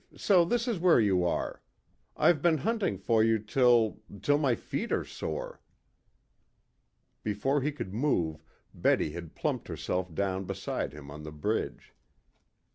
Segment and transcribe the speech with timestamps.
[0.17, 1.61] So this is where you are!
[2.17, 5.61] I've been hunting for you till till my feet are sore."
[7.21, 8.43] Before he could move
[8.73, 11.93] Betty had plumped herself down beside him on the bridge.